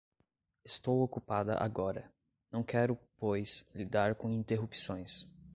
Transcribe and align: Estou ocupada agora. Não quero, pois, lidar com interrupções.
Estou 0.65 1.03
ocupada 1.03 1.59
agora. 1.63 2.11
Não 2.51 2.63
quero, 2.63 2.97
pois, 3.19 3.63
lidar 3.71 4.15
com 4.15 4.31
interrupções. 4.31 5.27